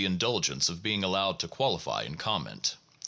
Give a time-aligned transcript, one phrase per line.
[0.03, 2.75] 153 indulgence of being allowed to qualify and comment.